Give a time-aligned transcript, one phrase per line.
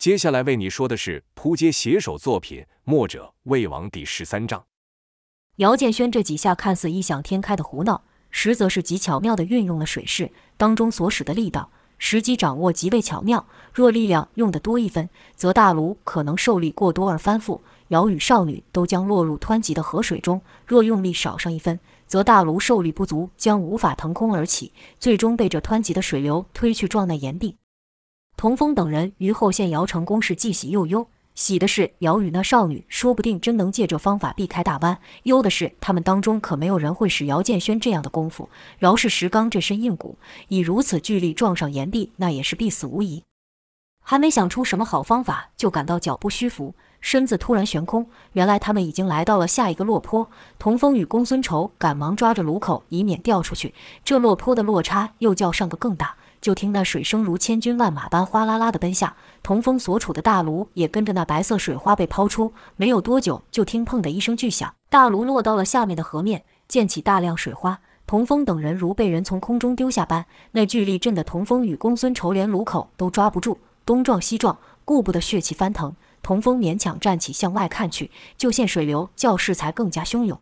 [0.00, 4.64] 接下来为你说的是扑街写手作品《墨者魏王》第十三章。
[5.56, 13.46] 姚建轩这几下看似异想天开的胡闹，实则是极巧妙地运用了水势当中所使的力道，时机掌握极为巧妙。
[13.74, 27.58] 若力量用得多一分，则大炉可能受力过多而翻覆，姚与少女都将落入湍急的河水中；若用力少上一分，则大炉受力不足，将无法腾空而起，最终被这湍急的水流推去撞那岩壁。
[28.40, 31.06] 童风等人于后县姚城宫是既喜又忧。
[31.34, 38.48] 喜的是姚宇那少女说不定真能借这方法避开大弯；忧的是他们当中可没有人会使姚建轩这样的功夫。
[38.78, 40.16] 饶是石刚这身硬骨，
[40.48, 43.22] 以如此巨力撞上岩壁，那也是必死无疑。
[44.02, 48.06] 还没想出什么好方法，就感到脚步虚浮，身子突然悬空。
[48.32, 50.26] 原来他们已经来到了下一个落坡。
[50.58, 53.74] 童风与公孙仇赶忙抓着炉口，以免掉出去。
[54.02, 56.16] 这落坡的落差又较上个更大。
[56.40, 62.52] 就听那水声如千军万马般哗啦啦地奔下，童风所处的大炉也跟着那白色水花被抛出。
[62.76, 67.80] 没有多久，就听砰的一声巨响，大炉落到了下面的河面，溅起大量水花。
[68.06, 75.94] 童风等人如被人从空中丢下般，那巨力震得童风与公孙仇连炉口都抓不住，东撞西撞，顾不得血气翻腾。
[76.22, 80.40] 童风勉强站起，向外看去，就见水流较势才更加汹涌。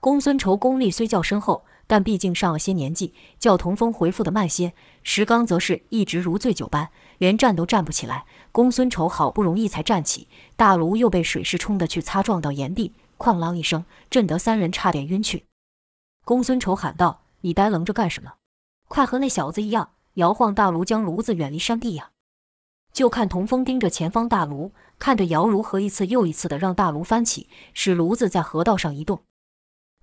[0.00, 1.62] 公孙仇功力虽较深厚。
[1.90, 4.72] 但毕竟上了些年纪，叫童风回复的慢些。
[5.02, 6.88] 石刚则是一直如醉酒般，
[7.18, 8.26] 连站都站不起来。
[8.52, 15.46] 公孙丑好不容易才站起，大卢又被水势冲得去擦撞到岩壁，哐啷一声，震得三人差点晕去。
[16.24, 18.34] 公孙丑喊道：“你呆愣着干什么？
[18.86, 22.10] 快和那小子一样，摇晃大卢，将炉子远离山地呀！”
[22.94, 29.22] 就看童风盯着前方大炉，看着姚如何一次又一次的让大炉翻起，使炉子在河道上移动。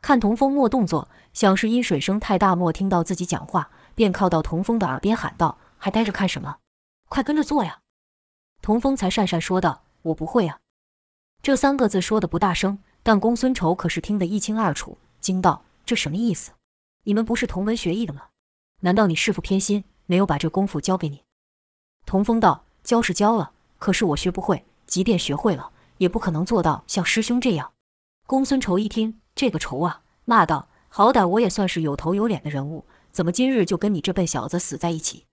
[0.02, 6.58] 看童风莫动作，想是因水声太大，莫听到自己讲话，便靠到童风的耳边喊道：“还呆着看什么？
[7.10, 7.80] 快跟着做呀！”
[8.62, 10.60] 童风才讪讪说道：“我不会啊。”
[11.42, 16.52] 这三个字说的不大声，但公孙仇可是听得一清二楚，惊道：“这什么意思？
[17.04, 18.24] 你们不是同门学艺的吗？
[18.82, 21.24] 难道你师父偏心，没有把这功夫教给你？”
[22.06, 27.74] 童风道：“教是教了，可是我学不会，即便学会了，也不可能做到像师兄这样。”
[28.26, 29.20] 公孙仇一听。
[29.38, 30.02] 这个仇啊！
[30.26, 35.26] 骂道：“好歹我也算是有头有脸的人物，怎么今日就跟你这笨小子死在一起？”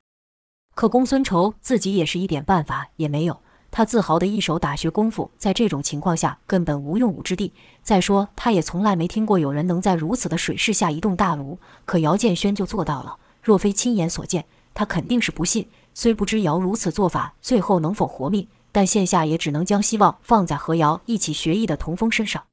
[0.76, 3.40] 可公孙仇自己也是一点办法也没有。
[3.70, 7.54] 他自豪的一手打学功夫，在这种情况下根本无用武之地。
[7.82, 11.58] 再说，他也从来没听过有人能在如此的水势下移动大炉。
[11.86, 14.44] 可姚建轩就做到了，若非亲眼所见，
[14.74, 15.66] 他肯定是不信。
[15.94, 22.44] 虽不知姚如此做法最后能否活命，但现下也只能将希望放在和姚一起学艺的童风身上。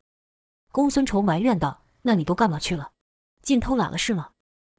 [0.71, 2.91] 公孙仇埋怨道：“那你都干嘛去了？
[3.41, 4.29] 尽偷懒了是吗？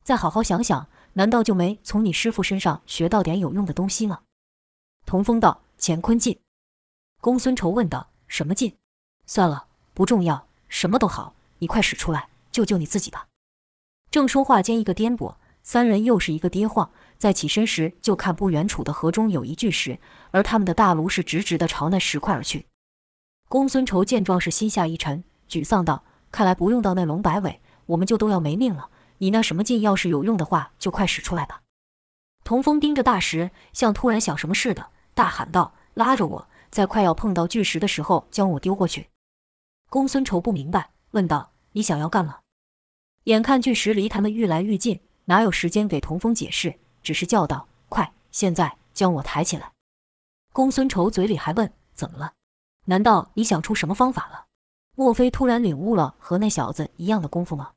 [0.02, 4.22] 再好好想想，难道就没从你师傅身上学到点有用的东西吗？”
[5.04, 6.40] 童风道：“乾坤劲。”
[7.20, 8.78] 公孙仇问道：“什么劲？”
[9.26, 13.28] 算了，不重要，什么都好，你快使出来，救救你自己吧。
[14.10, 19.98] 正说话间，一个颠簸，三人又是一个跌晃，在起身时就看不远处的河中有一巨石，
[20.30, 22.66] 而他们的大炉是直直的朝那石块而去。
[23.50, 25.22] 公孙仇见状是心下一沉。
[25.52, 26.02] 沮丧道
[26.32, 28.88] ：“看来不用到那龙摆尾，我们就都要没命了。
[29.18, 31.60] 你那什么劲要是有用的话，就快使出来吧。”
[32.42, 39.10] 童风盯着大石，像突然想什么似的，大喊道：“拉着我，在快要碰到巨石的时候将我丢过去。”
[39.90, 42.38] 公孙仇不明白，问道：“你想要干嘛？”
[43.24, 49.72] 眼看巨石离他们愈来愈近，哪有时间给童风解释，只是叫道：“快，现在将我抬起来！”
[50.54, 52.32] 公孙仇嘴里还问：“怎么了？
[52.86, 54.46] 难道你想出什么方法了？”
[54.94, 57.70] 莫非突然领悟了和那小子一样的功夫吗？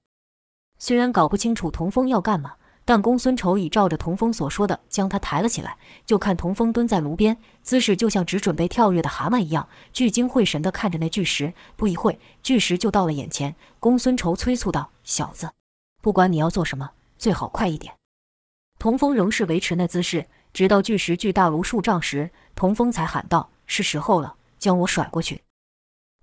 [0.77, 5.77] 虽然搞不清楚童风要干嘛，但公孙仇已照着童风所说的将他抬了起来。
[6.05, 11.53] 就看童风蹲在炉边，姿势就像只准备跳跃的蛤蟆一样，聚精会神地看着那巨石。
[11.77, 13.55] 不一会，巨石就到了眼前。
[13.79, 15.49] 公孙仇催促道：“小子，
[16.01, 17.93] 不管你要做什么，最好快一点。”
[18.77, 25.41] 童风仍是维持那姿势，直到巨石距大卢数丈时，童风才喊道：“是时候了，将我甩过去。”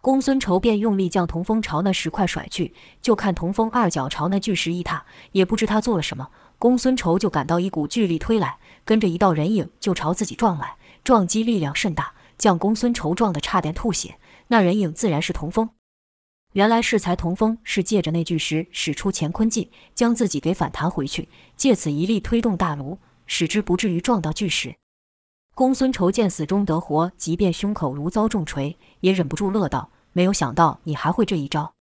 [0.03, 6.29] 公孙仇便用力将童风朝那石块甩去，就看童风二脚朝那巨石一踏，也不知他做了什么，
[6.59, 14.17] 公孙仇就感到一股巨力推来，跟着一道人影就朝自己撞来，撞击力量甚大，将公孙仇撞得差点吐血。
[14.49, 15.71] 那人影自然是童风，
[16.55, 24.75] 原来适才童风是借着那巨石使出乾坤劲，将自己给反弹回去，借此一力推动大炉，使之不至于撞到巨石。
[25.55, 31.75] 公孙仇见死中得活，即便胸口如遭重锤，也忍不住乐道：“没有想到你还会这一招。”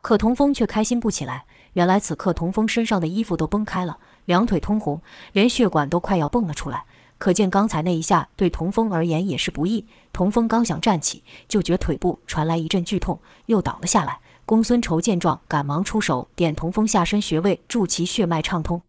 [0.00, 1.44] 可童风却开心不起来。
[1.72, 5.00] 原来此刻童风身上的衣服都崩开了，两腿通红，
[5.32, 6.84] 连血管都快要蹦了出来。
[7.18, 9.86] 可见刚才那一下对童风而言也是不易。
[10.12, 14.20] 童风刚想站起，就觉腿部传来一阵剧痛，又倒了下来。
[14.46, 18.82] 公孙仇见状，赶忙出手点童风下身穴位，助其血脉畅通。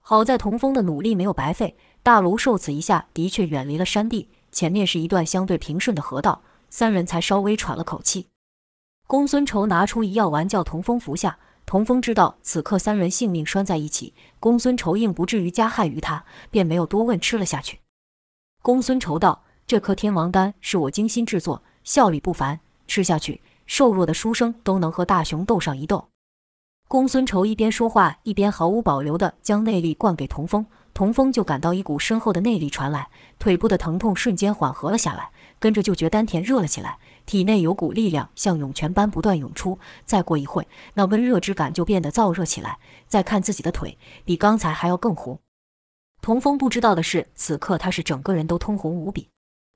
[0.00, 1.76] 好在童风的努力没有白费，
[2.08, 6.40] 大卢受此一下的确远离了山地，前面是一段相对平顺的河道，
[6.70, 8.28] 三人才稍微喘了口气。
[9.06, 11.38] 公孙仇拿出一药丸，叫童风服下。
[11.66, 17.80] 童风知道此刻三人性命拴在一起，公孙仇应不至于加害于他，便没有多问，吃了下去。
[18.62, 26.08] 公孙仇道：“这颗天王丹是我精心制作，效力不凡，吃下去，瘦弱的书生都能和大熊斗上一斗。”
[26.88, 30.64] 公孙仇一边说话，一边毫无保留地将内力灌给童风，
[30.98, 33.08] 童风就感到一股深厚的内力传来，
[33.38, 35.30] 腿部的疼痛瞬间缓和了下来，
[35.60, 36.98] 跟着就觉丹田热了起来。
[37.24, 42.80] 体内有股力量像涌泉般不断涌出，再过一会，那温热之感就变得燥热起来。
[43.06, 45.38] 再看自己的腿，比刚才还要更红。
[46.20, 49.28] 童风不知道的是，此刻他是整个人都通红无比。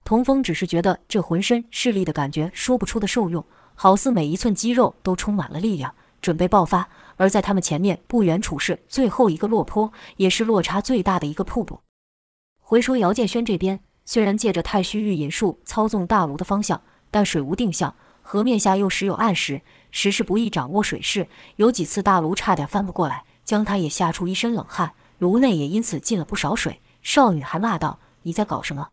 [0.05, 3.47] 童风只是觉得这浑身是力的感觉说不出的受用，
[3.77, 6.89] 好似每一寸肌肉都充满了力量，准备爆发。
[7.17, 11.81] 而在他们前面不远处是最后一个落坡，也是落差最大的一个瀑布。
[12.59, 16.81] 回说姚建轩这边，虽然借着太虚御引术操纵大炉的方向。
[17.15, 19.61] 但水无定向，河面下又时有暗石，
[19.91, 21.29] 实是不易掌握水势。
[21.57, 24.95] 有几次大炉差点翻不过来，将他也吓出一身冷汗。
[25.19, 26.81] 炉内也因此进了不少水。
[27.03, 28.89] 少女还骂道：“你在搞什么？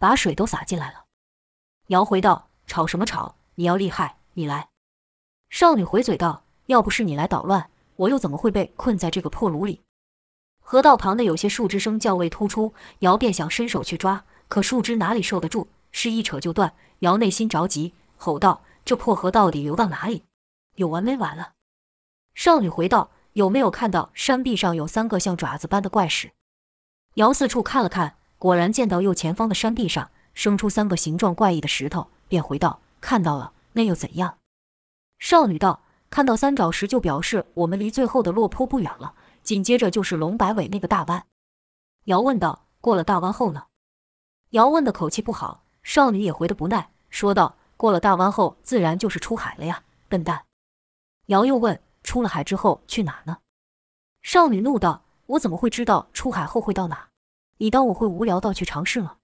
[0.00, 1.04] 把水都洒进来了。”
[1.86, 3.36] 姚回道：“吵什么吵？
[3.54, 4.70] 你要厉害，你来。”
[5.48, 9.82] 少女回嘴道：“要不是你来捣乱，我又怎么会被困在这个破炉里？”
[10.62, 15.66] 河道旁的有些树枝声较为突出，姚便想伸手去抓，可树枝哪里受得住？
[15.90, 20.22] 是一扯就断，姚内心着急，吼道：“这破河到底流到哪里？
[20.76, 21.54] 有完没完了？”
[22.36, 26.30] 少女回道：“有没有看到山壁上有三个像爪子般的怪石？”
[27.14, 34.38] 姚四处看了看，果然见到右前方的山壁上生出三个形状怪异的石头，便回道：“看到了，那又怎样？”
[35.18, 41.24] 少女道：“看到三爪石就表示我们离最后的落坡不远了，紧接着就是龙摆尾那个大弯。”
[42.04, 43.66] 姚问道：“过了大弯后呢？”
[44.50, 45.64] 姚问的口气不好。
[45.82, 50.44] 少女也回得不耐，说道：“过了大弯后，自然就是出海了呀，笨蛋！”
[51.26, 53.38] 姚又问：“出了海之后去哪呢？”
[54.20, 57.08] 少女怒道：“我怎么会知道出海后会到哪？
[57.56, 59.16] 你当我会无聊到去尝试吗？”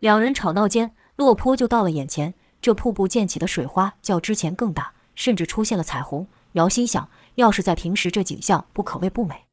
[0.00, 2.34] 两人吵闹间，落坡就到了眼前。
[2.60, 6.26] 这瀑布溅起的水花较之前更大，甚至出现了彩虹。
[6.52, 9.44] 姚心想：要是在平时，这景象不可谓不美。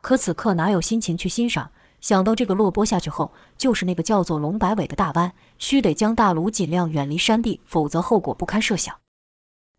[0.00, 1.72] 可此刻哪有心情去欣赏？
[2.00, 8.94] 想到这个落坡下去后，就是那个叫做龙摆尾的大湾，须得将大炉尽量远离山地，否则后果不堪设想。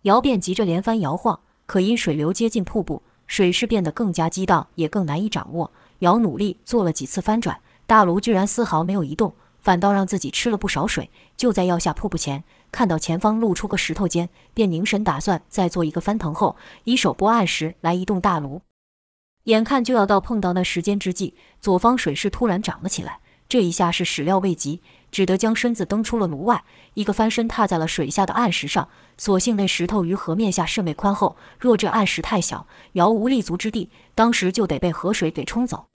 [0.02, 5.72] 姚便急着连番摇晃，可因水流接近瀑布，水势变得更加激荡，也更难以掌握。
[6.00, 9.34] 姚努力做了几次翻转，大炉居然丝毫没有移动，
[9.66, 11.10] 反倒让自己吃了不少水。
[11.36, 18.62] 就在要下瀑布前，看到前方露出个石头尖，便凝神打算再做一个翻腾后，以手拨暗石来移动大炉。
[19.46, 23.22] 眼看就要到碰到那时间之际，左方水势突然涨了起来。
[23.50, 24.82] 这一下是始料未及，
[25.12, 26.64] 只得将身子蹬出了炉外，
[26.94, 28.88] 一个翻身踏在了水下的暗石上。
[29.18, 35.88] 所幸那石头于河面下甚为宽厚，若这暗石太小，姚无立足之地，当时就得被河水给冲走。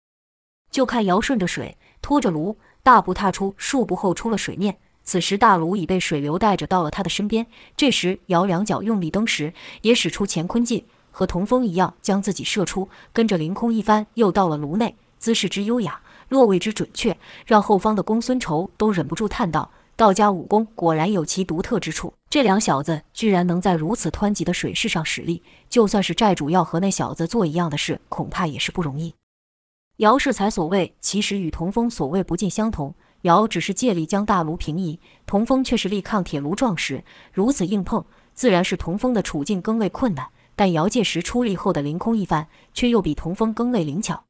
[0.70, 4.76] 就看姚顺着水拖着炉，大步踏出数步后出了水面。
[5.02, 7.46] 此时大炉已被水流带着到了他的身边。
[7.76, 10.84] 这时姚两脚用力蹬时，也使出乾坤劲。
[11.10, 22.14] 和童风一样，将自己射出，跟着凌空一翻，又到了炉内，姿势之优雅，落位之准确，让后方的公孙仇都忍不住叹道：“道家武功果然有其独特之处。
[22.28, 29.12] 这两小子居然能在如此湍急的水势上使力，就算是寨主要和那小子做一样的事，恐怕也是不容易。”
[30.00, 32.94] 姚世才所谓，其实与童风所谓不尽相同。
[33.20, 37.04] 姚只是借力将大炉平移，童风却是力抗铁炉撞石，
[37.34, 38.02] 如此硬碰，
[38.32, 40.28] 自然是童风的处境更为困难。
[40.56, 44.24] 但姚届时出力后的凌空一翻，却又比童风更为灵巧。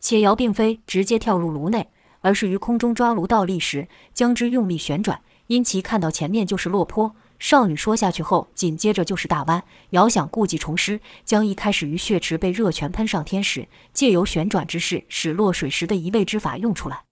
[0.00, 1.90] 且姚并非直接跳入炉内，
[2.22, 5.20] 而是于空中抓炉倒立时，将之用力旋转。
[5.48, 9.62] 因其看到前面就是落坡，少女说下去后，紧接着就是大弯。
[9.90, 17.02] 姚想故技重施，将一开始于血池被热泉喷上天时，借由旋转之势使落水时的移位之法用出来。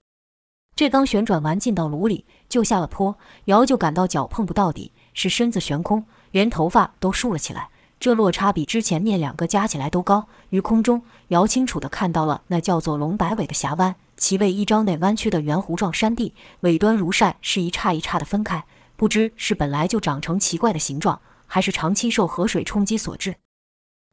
[0.75, 7.69] 这刚旋转完进到炉里，就下了坡，姚就感到脚碰不到底，是身子悬空，连头发都竖了起来。
[7.97, 10.27] 这落差比之前面两个加起来都高。
[10.49, 18.65] 于空中，姚清楚地看到了那叫做龙摆尾的峡湾，其位一张内弯曲的圆弧状山地，尾端如扇，是一叉一叉的分开。
[18.95, 23.35] 不知是本来就长成奇怪的形状，还是长期受河水冲击所致。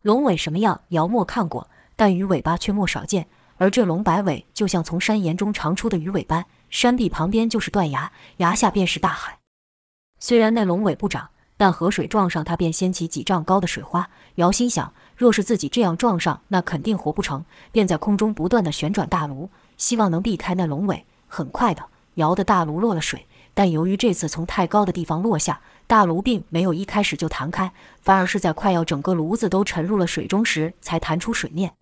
[0.03, 3.29] 龙尾什么样，姚没看过，但鱼尾巴却莫少见。
[3.59, 9.39] 而这龙摆尾就像从山岩中长出的鱼尾般，山壁旁边就是断崖，崖下便是大海。
[10.19, 14.11] 虽然那龙尾不长，但河水撞上它便掀起几丈高的水花。
[14.37, 21.07] 姚心想，若是自己这样撞上，那肯定活不成，便在空中不断的旋转大炉，希望能避开那龙尾。
[21.29, 21.85] 很快的，
[22.15, 31.75] 姚的大炉落了水，但由于这次从太高的地方落下，大炉并没有一开始就弹开，反而是在快要整个炉子都沉入了水中时才弹出水面。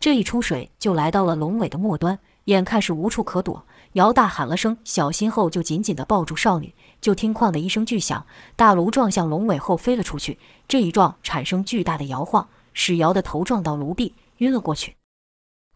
[0.00, 3.64] 这一出水就来到了龙尾的末端，眼看是无处可躲，
[3.94, 6.74] 姚大喊了声“小心”后，就紧紧地抱住少女。
[7.00, 8.26] 就听“哐”的一声巨响，
[8.56, 10.38] 大炉撞向龙尾后飞了出去。
[10.66, 14.96] 这一撞产生巨大的摇晃，使姚的头撞到炉壁，晕了过去。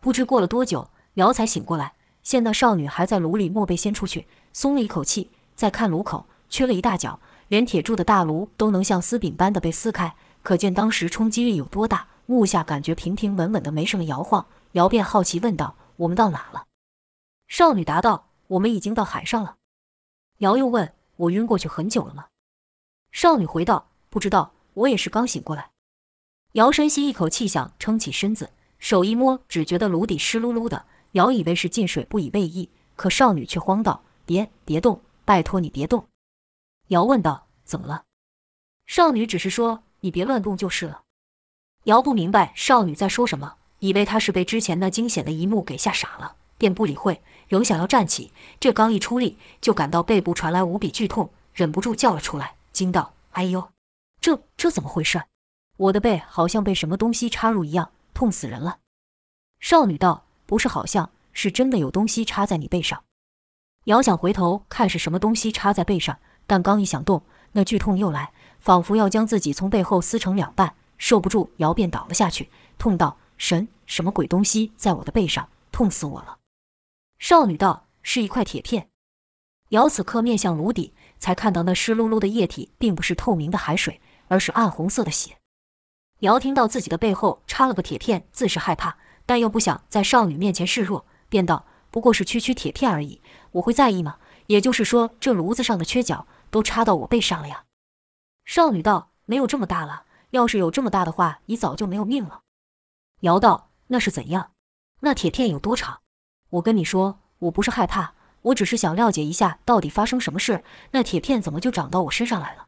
[0.01, 1.93] 不知过了多久，姚才醒过来。
[2.23, 5.31] 见到少女还在炉里，莫被掀出去，松了一口气。
[5.55, 12.09] 再看炉口，缺了一大角，连铁铸的大炉都能像丝饼般的被撕开，可见当时冲击力有多大。
[12.27, 14.47] 目下感觉平平稳稳的，没什么摇晃。
[14.73, 16.67] 姚便好奇问道：“我们到哪了？”
[17.47, 19.57] 少女答道：“我们已经到海上了。”
[20.39, 22.27] 姚又问：“我晕过去很久了吗？”
[23.13, 25.71] 少女回道：“不知道，我也是刚醒过来。”
[26.53, 30.87] 姚深吸一口气，想撑起身子，手一摸，只觉得炉底湿漉漉的。
[31.13, 36.07] 姚以为是进水，不以为意，可少女却慌道：“别别动，拜托你别动。”
[36.89, 38.05] 瑶问道：“怎么了？”
[38.87, 41.03] 少女只是说：“你别乱动就是了。”
[41.85, 48.33] 瑶不明白少女在说什么，以为她是被之前那惊险的一幕给吓傻了，便不理会，仍想要站起。
[48.61, 53.71] 这刚一出力，就感到背部传来无比剧痛，忍不住叫了出来，惊道：“哎呦，
[54.21, 55.23] 这这怎么回事？
[55.77, 58.79] 我的背好像被什么东西插入一样，痛死人了。”
[59.59, 60.25] 少女道。
[60.45, 63.05] 不是，好像是真的有东西插在你背上。
[63.85, 67.23] 姚想回头看是什么东西插在背上，但刚一想动，
[67.53, 72.49] 那剧痛又来，仿佛要将自己从背后撕成两半，受不住，姚便倒了下去，
[72.79, 75.49] 痛道：“神，什么鬼东西在我的背上？
[75.73, 76.39] 痛死我了！”
[77.19, 78.89] 少女道：“是一块铁片。”
[79.71, 85.39] 姚此刻面向炉底，才看到那湿漉漉的液体并不是透明的海水，而是暗红色的血。
[86.21, 88.99] 姚听到自己的背后插了个铁片，自是害怕。
[89.25, 93.21] 但又不想在少女面前示弱，便道：“不过是区区铁片而已，
[93.53, 94.19] 我会在意吗？
[94.49, 97.65] 也就是说，这炉子上的缺角都插到我背上了呀？”
[98.45, 102.41] 少女道：“没有这么大了，要是有这么大的话，你早就没有命了。”
[103.21, 104.51] 姚道：“那是怎样？
[105.01, 106.01] 那铁片有多长？
[106.51, 112.67] 我跟你说，我不是害怕，我只是想了解一下到底发生什么事，那铁片怎么就长到我身上来了？”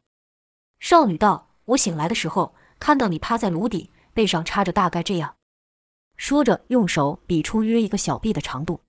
[0.78, 5.34] 少女道：“我醒来的时候看到你趴在炉底，背上插着大概这样。”
[6.16, 8.80] 说着，用手比出约一个小臂的长度。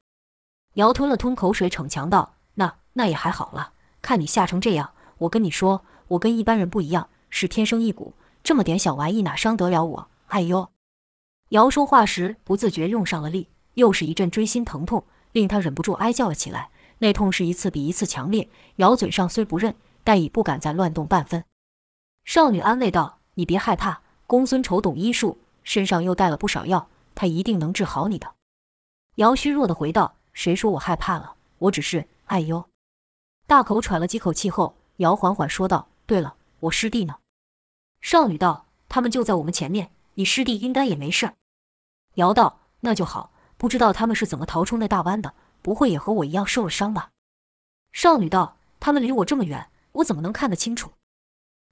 [0.76, 3.74] 姚吞了吞口水，逞强道：“那那也还好了。
[4.02, 8.14] 看你吓成这样，我跟你说，我跟一般人不一样，是天生异骨，
[8.44, 10.08] 这么点小玩意哪伤得了我？
[10.28, 10.70] 哎呦！”
[11.50, 16.70] 姚说话时不自觉用上了力，又是一阵锥心疼痛，令他忍不住哀叫了起来。
[17.00, 18.50] 那痛是一次比一次强烈。
[18.78, 21.44] 姚嘴上虽不认，但已不敢再乱动半分。
[22.24, 28.34] 少女安慰道：“你别害怕，公孙丑懂医术，身上又带了不少药。”他一定能治好你的。”
[29.16, 31.34] 姚虚弱地回道，“谁说我害怕了？
[31.58, 32.08] 我只是……
[32.26, 32.70] 哎呦！”
[33.48, 37.16] 大口喘了几口气后，姚缓缓说道：“对了，我师弟呢？”
[38.02, 41.34] 少女道：“他们就在我们前面，你师弟应该也没事。”
[42.16, 47.10] 姚道：“那就好，不知道他们是怎么逃出那大湾的，不会也和我一样受了伤吧？”
[47.92, 50.92] 少女道：“他们离我这么远，我怎么能看得清楚？”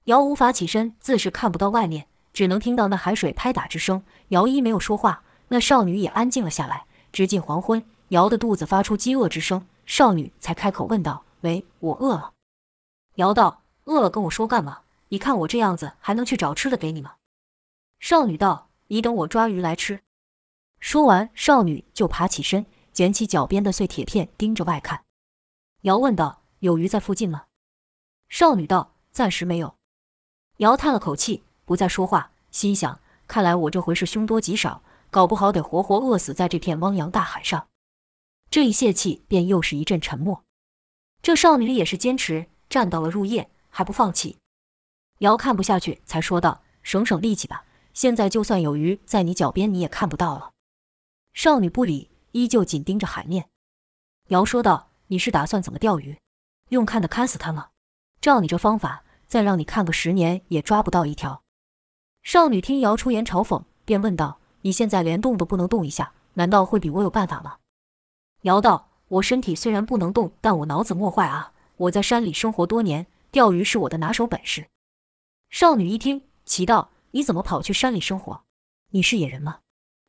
[0.05, 4.03] 姚无法起身，自是看不到外面，只能听到那海水拍打之声。
[4.29, 5.24] 姚一没有说话。
[5.50, 6.86] 那少女也安静了下来。
[7.12, 12.34] 直近黄昏，姚的肚子发出饥饿之声，少女才开口问道：“喂，我饿了。”
[13.16, 14.82] 姚道：“饿了跟我说干嘛？
[15.10, 17.16] 你看我这样子，还能去找吃的给你吗？”
[18.00, 20.02] 少女道：“你等我抓鱼来吃。”
[20.80, 25.04] 说完，少女就爬起身，捡起脚边的碎铁片，盯着外看。
[25.82, 27.46] 姚问道：“有鱼在附近吗？”
[28.30, 29.76] 少女道：“暂时没有。”
[30.58, 34.82] 姚叹了口气，不再说话，心想：看来我这回是凶多吉少。
[35.10, 37.68] 搞不好得活活饿死在这片汪洋大海上。
[38.54, 40.44] 这一泄气，便又是一阵沉默。
[41.24, 44.38] 这少女也是坚持站到了入夜，还不放弃。
[45.22, 50.52] 瑶看不下去，才说道：“省省力气吧，现在就算有鱼在你脚边，你也看不到了。”
[51.34, 53.50] 少女不理，依旧紧盯着海面。
[54.28, 56.20] 瑶说道：“你是打算怎么钓鱼？
[56.70, 57.70] 用看的看死他吗？
[58.22, 61.42] 照你这方法，再让你看个十年也抓不到一条。”
[62.22, 64.38] 少女听瑶出言嘲讽，便问道。
[64.62, 67.58] 你现在连动都不能动一下，难道会比我有办法吗？
[68.44, 71.54] 姚道：“我身体虽然不能动，但我脑子莫坏啊！
[71.78, 74.68] 我在山里生活多年，钓鱼是我的拿手本事。”
[75.50, 78.44] 少女一听，奇道：“你怎么跑去山里生活？
[78.92, 79.60] 你是野人吗？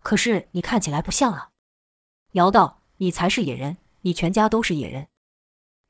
[0.02, 1.50] 可是你看起来不像啊。”
[2.32, 5.06] 瑶道：“你才是野人，你全家都是野人。”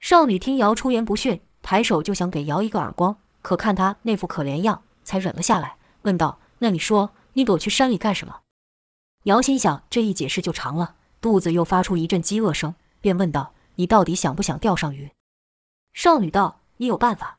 [0.01, 8.43] 少女听瑶出言不逊，抬手就想给瑶一个耳光，可看他那副可怜样，才忍了下来，问道：“那你说，你躲去山里干什么？”
[9.25, 15.11] 瑶心想，这一解释就长了，肚子又发出一阵饥饿声，便问道：“你到底想不想钓上鱼？”
[15.95, 17.39] 少女道：“你有办法。”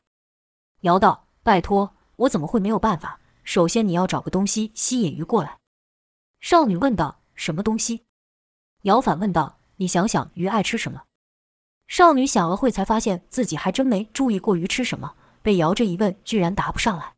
[0.82, 3.20] 尧道：“拜托，我怎么会没有办法？
[3.44, 5.58] 首先你要找个东西吸引鱼过来。”
[6.42, 8.02] 少女问道：“什么东西？”
[8.82, 11.04] 尧反问道：“你想想，鱼爱吃什么？”
[11.86, 17.14] 少女想了会，才发现自己还真没注意过鱼吃什么，被尧这一问，居然答不上来。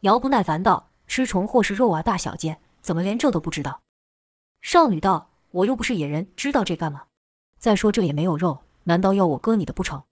[0.00, 3.82] 尧不耐烦道：“吃虫或是肉啊，大小姐，怎么连这都不知道？”
[4.62, 7.04] 少女道：“我又不是野人，知道这干嘛？
[7.58, 10.02] 再说这也没有肉，难道要我割你的不成？”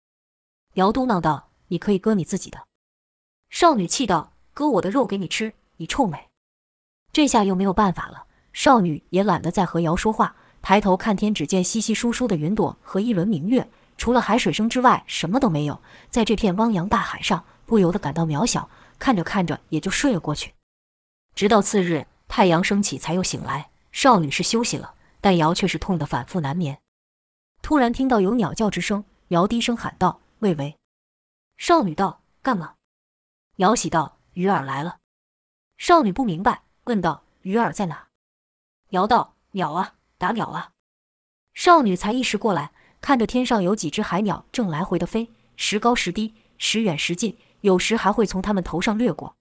[0.75, 2.66] 尧嘟囔道：“你可以割你自己的。”
[3.50, 6.28] 少女气道：“割我的肉给你吃，你臭美！”
[7.12, 10.37] 这下又没有办法了，少女也懒得再和尧说话。
[10.62, 15.80] 抬头看天，只见稀稀疏疏的云朵和一轮明月，除了海水声之外，什么都没有。
[16.11, 18.68] 在这片汪洋大海上，不由得感到渺小。
[18.99, 20.52] 看着看着，也就睡了过去。
[21.35, 23.70] 直到次日太阳升起，才又醒来。
[23.90, 26.80] 少女是休息了，但瑶却是痛得反复难眠。
[27.62, 30.76] 突然听到有鸟叫之声，瑶低声喊道：“魏巍。”
[31.58, 32.74] 少女道：“干嘛？”
[33.56, 34.98] 瑶喜道：“鱼儿来了。”
[35.78, 38.08] 少女不明白，问道：“鱼儿在哪？”
[38.90, 40.72] 瑶道：“鸟啊。”打鸟啊！
[41.54, 49.34] 少女才意识过来，看着天上有几只海鸟正来回的飞，时高时低，时远时近，有时还会从他们头上掠过。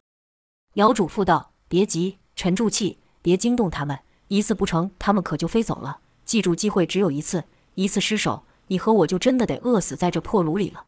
[0.76, 6.00] 瑶嘱咐道：“别急，沉住气，别惊动他们，一次不成，他们可就飞走了。
[6.24, 7.44] 记住，机会只有一次，
[7.76, 10.86] 一次失手，你和我就真的得饿死在这破炉里了。”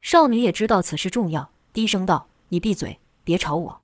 [0.00, 3.82] 少女也知道此事重要，低声道：“你闭嘴，别吵我。”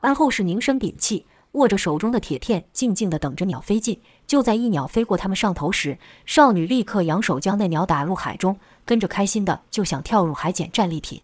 [0.00, 1.26] 而后是凝神屏气。
[1.52, 4.02] 握着手中的铁片，静静地等着鸟飞进。
[4.26, 11.22] 就在一鸟飞过他们上头时，少女立刻扬手将那鸟打入海中，跟着开心的就想跳入海捡战利品。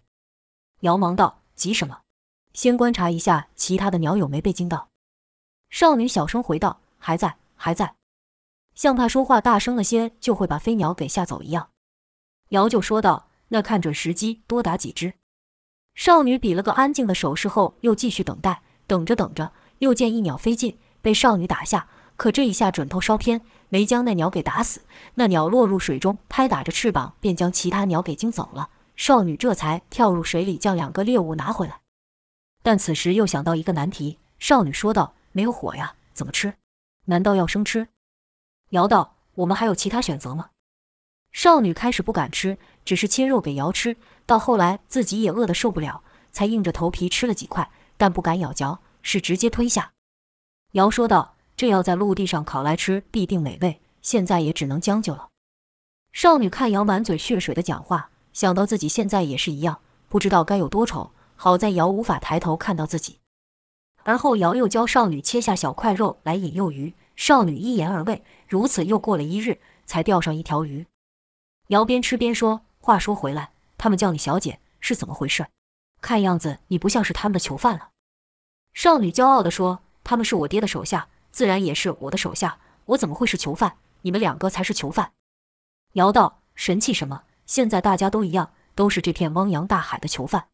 [0.79, 1.99] 尧忙道：“急什么？
[2.51, 4.89] 先观察一下其他的鸟有没被惊到。”
[5.73, 7.95] 少女小声回道：“还在，还在。”
[8.75, 11.71] 像怕说话大声了些就会把飞鸟给吓走一样。
[12.49, 15.15] 尧就说道：“那看准时机，多打几只。”
[15.95, 19.51] 少女比了个安静的手势后，又继续等待，等着等着。
[19.79, 24.81] 又见一鸟飞近，被少女打下，可这一下准头稍偏，没将那鸟给打死。
[25.15, 28.69] 那鸟落入水中，拍打着翅膀，便将其他鸟给惊走了。
[28.95, 31.81] 少女这才跳入水里，将两个猎物拿回来。
[32.61, 36.53] 但此时又想到一个难题，少女说道：“没有火呀，怎么吃？
[37.05, 37.89] 难道要生吃？”
[38.71, 40.51] 瑶道：“我们还有其他选择吗？”
[41.33, 43.97] 少女开始不敢吃，只是切肉给瑶吃。
[44.25, 48.79] 到后来自己也饿得受不了，才硬着头皮吃了几块，但不敢咬嚼。
[49.05, 49.91] 是直接吞下。
[50.71, 53.81] 瑶说道：“这要在陆地上烤来吃，必定美味。
[54.01, 55.27] 现在也只能将就了。”
[56.13, 61.11] 少女看瑶满嘴血水的讲话，想到自己现在也是一样，不知道该有多丑。
[61.35, 63.19] 好在瑶无法抬头看到自己。
[64.03, 68.23] 而后尧又教少女切下小块肉来引诱鱼，少女一言而未。
[68.47, 70.85] 如此又过了一日，才钓上一条鱼。
[71.67, 75.47] 尧边吃边说：“话说回来，他们叫你小姐是怎么回事？
[76.01, 77.89] 看样子你不像是他们的囚犯了。”
[78.73, 82.59] 少女骄傲地说：“他们是我爹的手下，自然也是我的手下。
[82.85, 83.77] 我怎么会是囚犯？
[84.01, 85.13] 你们两个才是囚犯。”
[85.93, 87.23] 尧道：“神气什么？
[87.45, 90.47] 现在大家都一样，都是这片汪洋大海的囚犯。”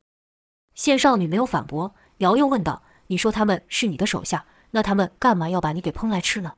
[0.76, 6.54] 见少女没有反驳，尧又问道：“你说他们是你的手下，那他们干嘛要把你给烹来吃呢？”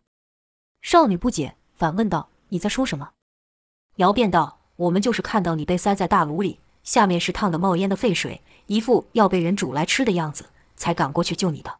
[0.82, 3.12] 少女不解，反问道：“你在说什么？”
[3.98, 10.46] 姚便道：“我们就是看到你被塞在大炉里，下面是烫的冒烟的沸水，一副要被人煮来吃的样子。”
[10.78, 11.78] 才赶过去救你的。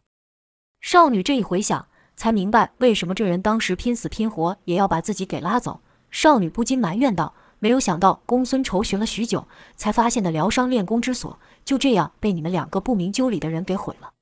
[0.80, 5.80] 少女这一回想，才明白为什么这人当时拼死拼活也要把自己给拉走。
[6.12, 14.12] 少女不禁埋怨道：“没有想到公孙筹寻了许久，才发现的疗伤练功之所，就这样被你们两个不明就里的人给毁了。”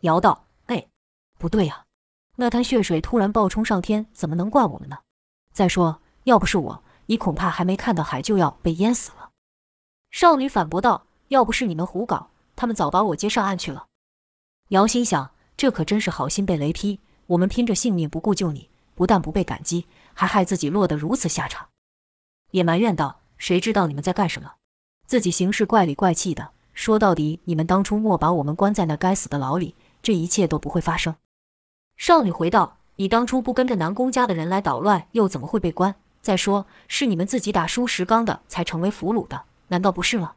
[0.00, 0.86] 尧道：“哎，
[1.38, 1.84] 不对呀，
[2.36, 4.98] 那滩血水突然暴冲上天，怎么能怪我们呢？
[5.52, 9.30] 再说，要不是我，你恐怕还没看到海就要被淹死了。”
[10.10, 13.86] 少女反驳道：“要不是你们胡搞，他们早把我接上岸去了。”
[14.68, 17.00] 尧心想，这可真是好心被雷劈。
[17.26, 21.68] 我们拼着性命不顾救你，不但不被感激，还害自己落得如此下场。
[22.52, 24.52] 也埋怨道：“谁知道你们在干什么？
[25.06, 26.52] 自己行事怪里怪气的。
[26.72, 29.74] 说到底，你们当初莫把我们关在那该死的牢里，
[30.08, 31.16] 这一切都不会发生。”
[31.98, 35.94] 少女回道：“你当初不跟着南宫家的人来捣乱，又怎么会被关？
[36.22, 40.36] 再说，是你们自己打输石刚的，才成为俘虏的，难道不是吗？”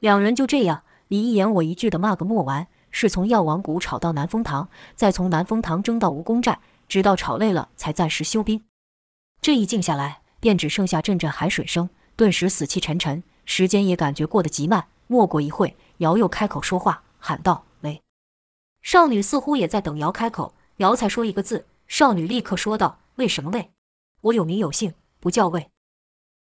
[0.00, 2.66] 两人就这样你一言我一句的骂个没完。
[2.90, 8.64] 是从药王谷吵到南风堂，再从南风堂争到蜈蚣寨，直到吵累了才暂时休兵。
[9.40, 14.88] 这一静下来，便只剩下阵阵海水声，顿时死气沉沉，时间也感觉过得极慢。
[15.06, 17.64] 没过一会，瑶又开口说话，喊道：“！”
[18.82, 23.70] 少女似乎也在等瑶开口，瑶才说一个字，少女立刻说道：“为什么喂？
[24.22, 25.70] 我有名有姓，不叫喂。”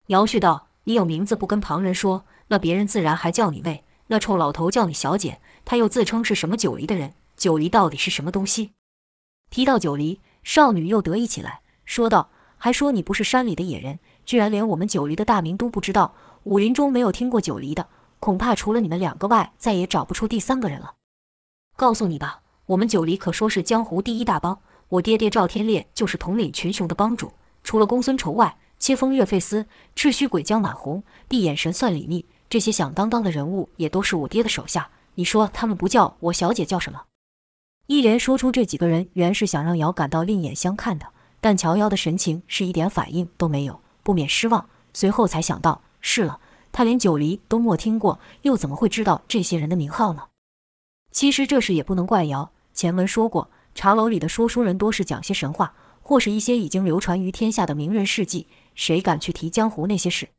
[0.08, 3.84] 瑶续道：“你有名字不跟旁人说，那别人自然还叫你喂。
[4.08, 8.71] 那臭老头叫你小姐，他又自称是什么九黎的人，九黎到底是什么东西？”
[9.50, 17.88] 提到九黎，少女又得意起来，说道：“还说你不是山里的野人，居然连我们九黎的大名都不知道，武林中没有听过九黎的。”
[18.19, 20.96] 恐怕除了你们两个外，再也找不出第三个人了。
[21.77, 24.59] 告诉你吧，我们九黎可说是江湖第一大帮，
[24.89, 27.31] 我爹爹赵天烈就是统领群雄的帮主。
[27.63, 34.89] 除了公孙仇外，切风岳费斯、赤须鬼江满红、闭眼神算李密这些响当当的人物，也都是我爹的手下。
[35.13, 37.03] 你说他们不叫我小姐，叫什么？
[37.85, 41.05] 一连说出这几个人，原是想让瑶感到另眼相看的，
[41.39, 44.67] 但乔瑶的神情是一点反应都没有，不免失望。
[44.95, 46.39] 随后才想到，是了。
[46.71, 50.23] 他连九黎都没听过，又怎么会知道这些人的名号呢？
[51.17, 52.51] 其实这事也不能怪瑶。
[52.75, 60.30] 前文说过，茶楼里的说书人多是讲些神话，或是一些已经流传于天下的名人事迹，谁敢去提江湖那些事？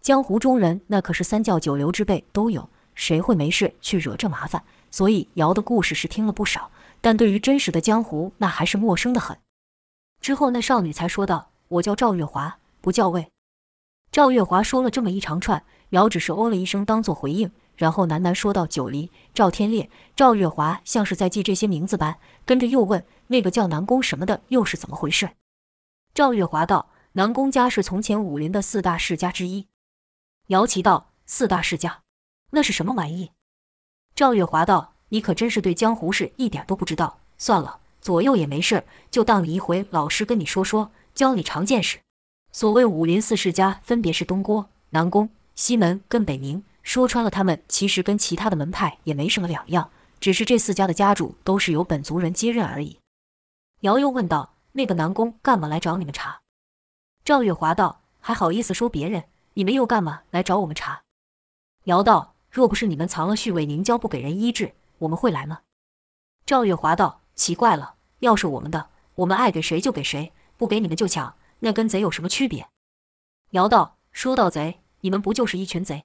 [0.00, 4.62] 江湖中人那可是三教九流之辈都有，谁会没事去惹这麻烦？
[4.92, 9.36] 所以瑶的故事是听了不少，但对于真实的江湖，那还是陌生得很。
[10.20, 13.26] 之后那少女才说道：“我叫赵月华，不叫魏。”
[14.16, 25.32] 赵月华说了这么一长串，瑶只是哦了一声，当做回应，然后喃喃说道：“九黎、赵天烈、赵月华，像是在记这些名字般，跟着又问那个叫南宫什么的又是怎么回事？”
[26.14, 29.66] 赵月华道：“南宫家是从前武林的四大世家之一。”
[30.48, 32.00] 瑶奇道：“四大世家，
[32.52, 33.32] 那是什么玩意？”
[34.16, 37.18] 赵月华道：“你可真是对江湖事一点都不知道。
[37.36, 41.98] 算了，左右也没事，就当你一回老师跟你说说，教你长见识。”
[42.56, 46.62] 所谓武林四世家，分别是东郭、南宫、西门跟北冥。
[46.82, 49.90] 说穿了，他们其实跟其他的门派也没什么两样，
[50.20, 52.98] 只是这四家的家主都是由本族人接任而已。
[53.80, 56.40] 瑶又问道：“那个南宫干嘛来找你们查？”
[57.22, 59.24] 赵月华道：“还好意思说别人？
[59.52, 61.02] 你们又干嘛来找我们查？”
[61.84, 65.60] 瑶道：“若不是你们藏了续位凝胶不给人医治，我们会来吗？”
[66.46, 72.68] 赵月华道：“奇怪了，要是我们的，我们爱给谁就给谁，不给你们就抢。”那跟贼有什么区别？
[73.50, 76.04] 瑶道：“说到贼，你们不就是一群贼？”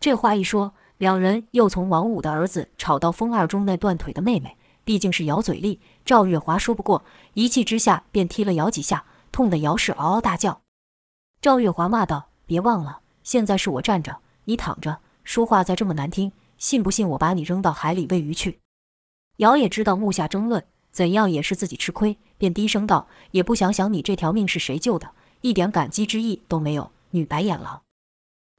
[0.00, 4.56] 这话一说，两人又从王五的儿子吵到风二中那断腿的妹妹。
[4.84, 7.04] 毕竟是瑶嘴利，赵月华说不过，
[7.34, 10.62] 一气之下便踢了姚几下，痛得瑶是嗷嗷大叫。
[11.40, 18.58] 赵月华骂道：“别忘了，现在是我站着，你躺着，说话再这么难听，信不信我把你扔到海里喂鱼去？”
[19.38, 20.64] 瑶也知道目下争论。
[20.90, 27.84] 怎样也是自己吃亏，便低声道：“也不想想你这条命是谁救的，一点感激之意都没有。”女白眼狼。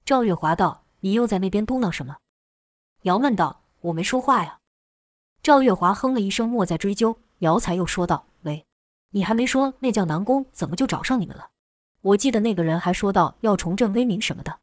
[0.05, 2.15] 赵月华道：“你又在那边嘟囔什么？”
[3.03, 4.59] 瑶问道：“我没说话呀。”
[5.43, 7.17] 赵月华哼了一声，莫再追究。
[7.39, 8.65] 瑶才又说道：“喂，
[9.09, 11.49] 你还没说那叫南宫怎么就找上你们了？
[12.03, 14.59] 我记得那个人还说到要重振威名什么的。”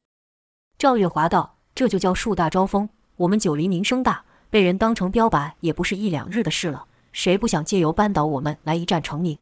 [0.79, 2.89] 赵月华道：“这就叫树大招风。
[3.17, 9.39] 我们九黎名声大，被人当成标靶也不是一两日的事了。”谁不想借由扳倒我们来一战成名？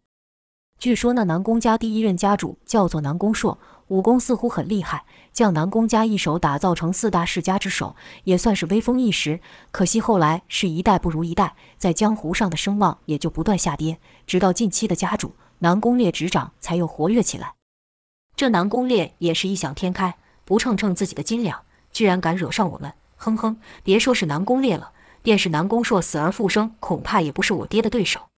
[0.78, 9.40] 据说那南宫家第一任家主叫做南宫硕，武功似乎很厉害，将南宫家一手打造成四大世家之首，也算是威风一时。
[9.72, 13.98] 可惜后来是一代不如一代，在江湖上的声望也就不断下跌。
[14.24, 17.54] 直到近期的家主南宫烈执掌，才又活跃起来。
[18.36, 22.92] 这南宫烈也是异想天开，不称称自己的斤两，居然敢惹上我们！
[23.16, 24.92] 哼哼，别说是南宫烈了。
[25.28, 28.30] 便是南宫硕死而复生，恐怕也不是我爹的对手。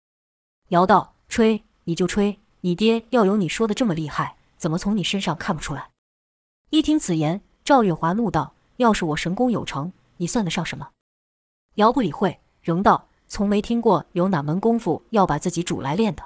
[0.69, 5.91] 瑶道：“吹你就吹，你爹要有你说的这么厉害，怎么从你身上看不出来？”
[6.73, 10.89] 一听此言，赵月华怒道：“要是我神功有成，你算得上什么？”
[11.77, 16.23] 瑶不理会，仍道：“从没听过有哪门功夫要把自己煮来练的。”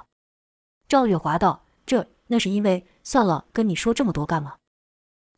[0.87, 2.87] 赵月华道：“这那是因为……
[3.03, 4.55] 算了，跟你说这么多干嘛？”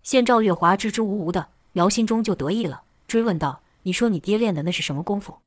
[0.06, 3.64] 见赵月华支支吾吾的，瑶心中就得意了，追问道。
[3.86, 5.42] 你说你爹练的那是什么功夫？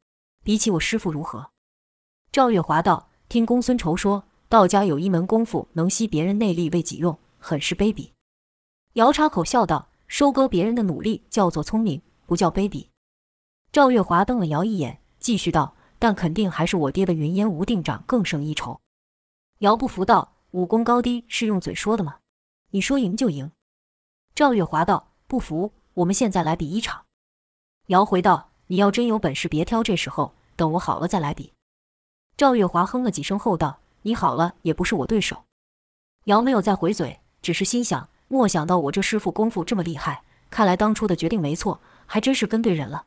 [0.45, 1.51] 比起我师父如何？
[2.31, 8.13] 赵月华道：“听公孙仇说，道家有一门功夫能吸别人内力为己用，很是卑鄙。”
[8.95, 12.87] 姚插口笑道：“收割别人的努力叫做聪明，不叫卑鄙。”
[13.73, 18.81] 赵月华瞪了姚一眼，继续道：“但肯定还是我爹的云烟无定掌更胜一筹。”
[19.59, 22.19] 姚不服道：“武功高低是用嘴说的吗？
[22.71, 23.51] 你说赢就赢。”
[24.37, 27.07] 赵月华道：“不服，我们现在来比一场。”
[27.89, 31.55] 瑶回道：“你要真有本事，别挑这时候，等我好了再来比。”
[32.37, 35.45] 赵月华哼了几声后道：“你好了也不是我对手。”
[36.25, 43.07] 姚没有再回嘴，只是心想：莫想到我这师傅功夫这么厉害，看来当初的决定没错，还真是跟对人了。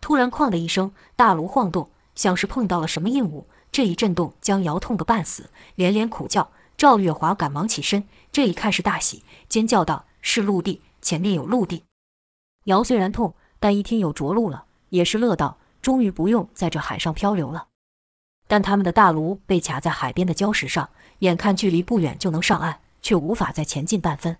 [0.00, 6.50] 突然，哐的一声，大炉晃动，像是碰到了什么硬物，这一震动将姚痛个半死，连连苦叫。
[6.78, 11.84] 赵月华赶忙起身，这一看是大喜，尖叫道：“是陆地，前面有陆地！”
[12.64, 17.68] 姚虽然痛，但一听有着陆了，也是乐道：“终于不用在这海上漂流了。”
[18.48, 20.88] 但他们的大炉被卡在海边的礁石上，
[21.20, 24.38] 眼看距离不远就能上岸，却无法再前进半分。